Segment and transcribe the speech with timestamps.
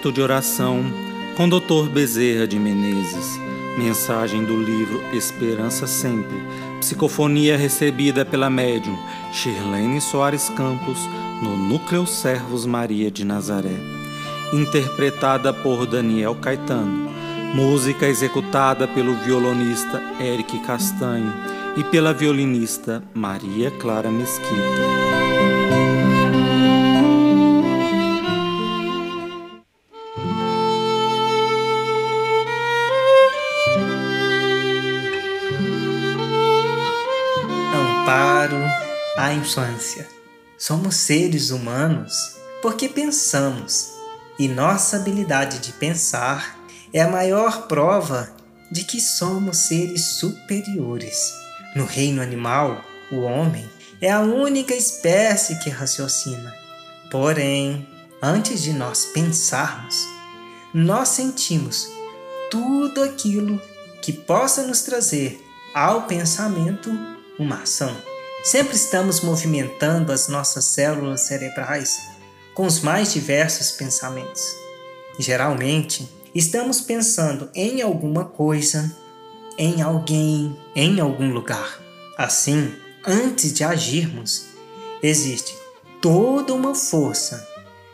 [0.00, 0.82] Momento de oração
[1.36, 1.90] com Dr.
[1.92, 3.38] Bezerra de Menezes.
[3.76, 6.38] Mensagem do livro Esperança Sempre.
[6.80, 8.96] Psicofonia recebida pela médium
[9.30, 11.06] Shirlene Soares Campos
[11.42, 13.76] no Núcleo Servos Maria de Nazaré.
[14.54, 17.10] Interpretada por Daniel Caetano.
[17.54, 21.34] Música executada pelo violonista Eric Castanho
[21.76, 25.09] e pela violinista Maria Clara Mesquita.
[39.20, 40.08] À infância.
[40.56, 43.90] Somos seres humanos porque pensamos,
[44.38, 46.58] e nossa habilidade de pensar
[46.92, 48.34] é a maior prova
[48.70, 51.34] de que somos seres superiores.
[51.76, 53.68] No reino animal, o homem
[54.00, 56.54] é a única espécie que raciocina.
[57.10, 57.86] Porém,
[58.22, 60.06] antes de nós pensarmos,
[60.72, 61.86] nós sentimos
[62.50, 63.60] tudo aquilo
[64.00, 66.90] que possa nos trazer ao pensamento
[67.38, 68.09] uma ação.
[68.42, 72.00] Sempre estamos movimentando as nossas células cerebrais
[72.54, 74.42] com os mais diversos pensamentos.
[75.18, 78.96] Geralmente, estamos pensando em alguma coisa,
[79.58, 81.80] em alguém, em algum lugar.
[82.16, 82.74] Assim,
[83.06, 84.46] antes de agirmos,
[85.02, 85.54] existe
[86.00, 87.46] toda uma força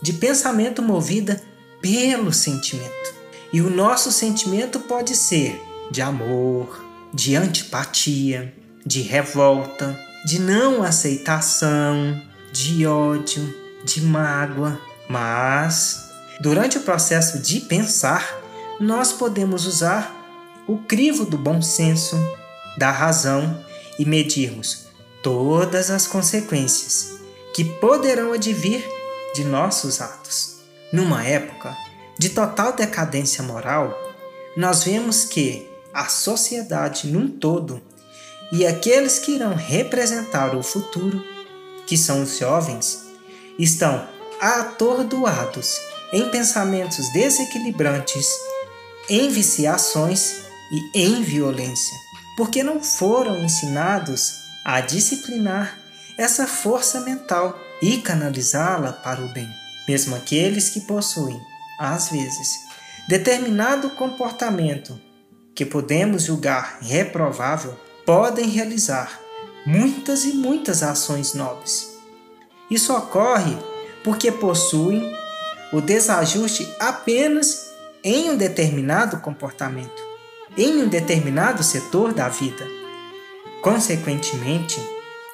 [0.00, 1.42] de pensamento movida
[1.80, 3.14] pelo sentimento.
[3.52, 8.54] E o nosso sentimento pode ser de amor, de antipatia,
[8.86, 12.20] de revolta, de não aceitação,
[12.52, 14.80] de ódio, de mágoa.
[15.08, 16.10] Mas,
[16.40, 18.38] durante o processo de pensar,
[18.80, 20.14] nós podemos usar
[20.66, 22.16] o crivo do bom senso,
[22.76, 23.64] da razão
[23.98, 24.86] e medirmos
[25.22, 27.18] todas as consequências
[27.54, 28.86] que poderão advir
[29.34, 30.58] de nossos atos.
[30.92, 31.76] Numa época
[32.18, 33.96] de total decadência moral,
[34.56, 37.82] nós vemos que a sociedade num todo
[38.50, 41.24] e aqueles que irão representar o futuro,
[41.86, 43.06] que são os jovens,
[43.58, 44.06] estão
[44.40, 45.76] atordoados
[46.12, 48.26] em pensamentos desequilibrantes,
[49.08, 51.96] em viciações e em violência,
[52.36, 54.32] porque não foram ensinados
[54.64, 55.78] a disciplinar
[56.16, 59.48] essa força mental e canalizá-la para o bem.
[59.86, 61.40] Mesmo aqueles que possuem,
[61.78, 62.48] às vezes,
[63.08, 65.00] determinado comportamento
[65.54, 67.74] que podemos julgar reprovável,
[68.08, 69.20] podem realizar
[69.66, 71.90] muitas e muitas ações nobres.
[72.70, 73.54] Isso ocorre
[74.02, 75.14] porque possuem
[75.74, 77.66] o desajuste apenas
[78.02, 80.02] em um determinado comportamento,
[80.56, 82.66] em um determinado setor da vida.
[83.60, 84.80] Consequentemente,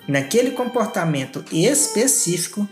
[0.09, 2.69] naquele comportamento específico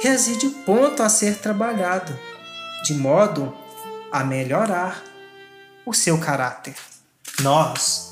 [0.00, 2.18] reside o ponto a ser trabalhado,
[2.82, 3.56] de modo
[4.10, 5.04] a melhorar
[5.86, 6.74] o seu caráter.
[7.42, 8.05] Nós,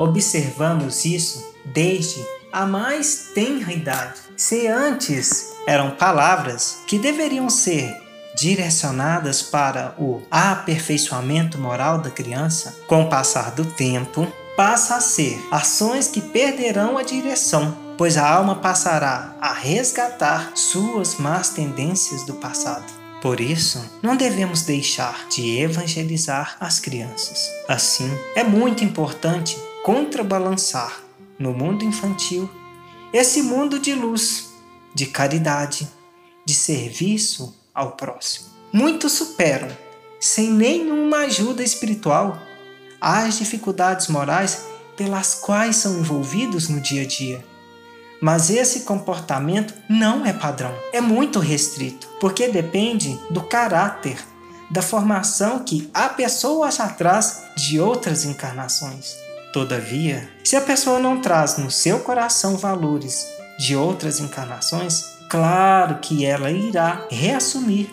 [0.00, 4.18] Observamos isso desde a mais tenra idade.
[4.34, 7.94] Se antes eram palavras que deveriam ser
[8.34, 15.38] direcionadas para o aperfeiçoamento moral da criança, com o passar do tempo, passa a ser
[15.50, 22.32] ações que perderão a direção, pois a alma passará a resgatar suas más tendências do
[22.36, 22.90] passado.
[23.20, 27.50] Por isso, não devemos deixar de evangelizar as crianças.
[27.68, 29.58] Assim, é muito importante
[29.90, 31.02] contrabalançar
[31.36, 32.48] no mundo infantil
[33.12, 34.50] esse mundo de luz,
[34.94, 35.88] de caridade,
[36.46, 38.46] de serviço ao próximo.
[38.72, 39.68] Muitos superam,
[40.20, 42.38] sem nenhuma ajuda espiritual,
[43.00, 44.64] as dificuldades morais
[44.96, 47.44] pelas quais são envolvidos no dia a dia.
[48.22, 54.24] Mas esse comportamento não é padrão, é muito restrito, porque depende do caráter,
[54.70, 59.29] da formação que a pessoa já traz de outras encarnações.
[59.52, 63.26] Todavia, se a pessoa não traz no seu coração valores
[63.58, 67.88] de outras encarnações, claro que ela irá reassumir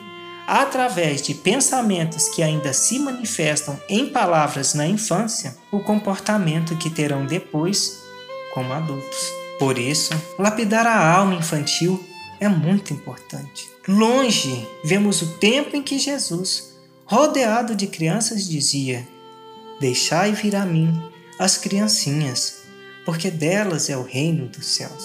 [0.48, 7.25] através de pensamentos que ainda se manifestam em palavras na infância, o comportamento que terão
[7.25, 8.03] depois
[8.53, 9.19] como adultos.
[9.60, 12.01] Por isso, lapidar a alma infantil
[12.39, 13.68] é muito importante.
[13.88, 16.75] Longe vemos o tempo em que Jesus,
[17.06, 19.07] rodeado de crianças, dizia:
[19.80, 20.94] Deixai vir a mim
[21.39, 22.63] as criancinhas,
[23.06, 25.04] porque delas é o reino dos céus.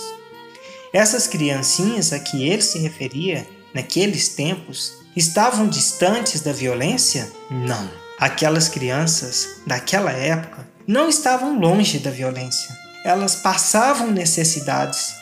[0.93, 7.31] Essas criancinhas a que ele se referia naqueles tempos estavam distantes da violência?
[7.51, 7.91] Não.
[8.19, 12.69] Aquelas crianças daquela época não estavam longe da violência.
[13.05, 15.15] Elas passavam necessidades,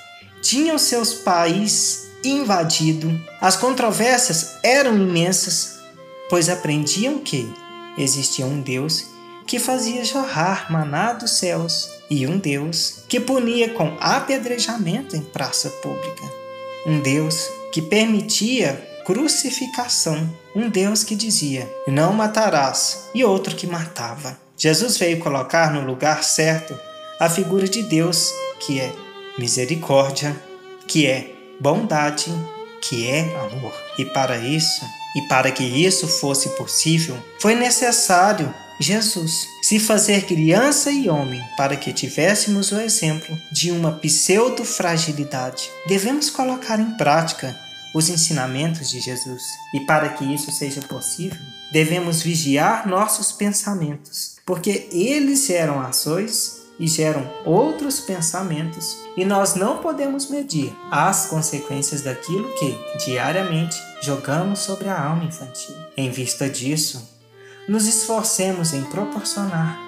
[0.43, 5.79] tinham seus pais invadido, as controvérsias eram imensas,
[6.29, 7.51] pois aprendiam que
[7.97, 9.07] existia um Deus
[9.51, 15.69] que fazia jorrar maná dos céus e um Deus que punia com apedrejamento em praça
[15.69, 16.23] pública.
[16.87, 18.75] Um Deus que permitia
[19.05, 24.39] crucificação, um Deus que dizia: Não matarás, e outro que matava.
[24.57, 26.79] Jesus veio colocar no lugar certo
[27.19, 28.31] a figura de Deus,
[28.61, 28.93] que é
[29.37, 30.41] misericórdia,
[30.87, 32.33] que é bondade,
[32.81, 33.75] que é amor.
[33.99, 34.85] E para isso,
[35.17, 41.77] e para que isso fosse possível, foi necessário Jesus se fazer criança e homem para
[41.77, 45.71] que tivéssemos o exemplo de uma pseudo-fragilidade.
[45.87, 47.55] Devemos colocar em prática
[47.95, 49.43] os ensinamentos de Jesus.
[49.75, 51.39] E para que isso seja possível,
[51.71, 59.83] devemos vigiar nossos pensamentos, porque eles geram ações e geram outros pensamentos, e nós não
[59.83, 62.75] podemos medir as consequências daquilo que
[63.05, 65.77] diariamente jogamos sobre a alma infantil.
[65.95, 67.10] Em vista disso,
[67.71, 69.79] nos esforcemos em proporcionar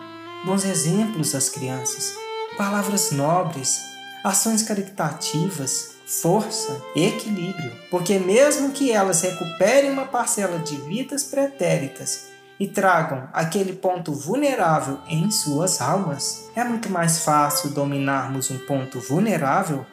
[0.46, 2.14] bons exemplos às crianças,
[2.56, 3.80] palavras nobres,
[4.22, 12.28] ações caritativas, força, equilíbrio, porque mesmo que elas recuperem uma parcela de vidas pretéritas
[12.60, 19.00] e tragam aquele ponto vulnerável em suas almas, é muito mais fácil dominarmos um ponto
[19.00, 19.84] vulnerável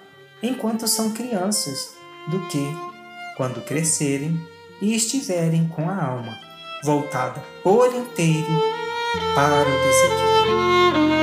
[0.44, 1.89] enquanto são crianças
[2.30, 2.63] do que
[3.35, 4.39] quando crescerem
[4.80, 6.49] e estiverem com a alma
[6.84, 8.48] voltada por inteiro
[9.36, 11.19] para o desequilíbrio.